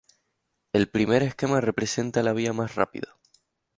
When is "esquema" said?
1.21-1.61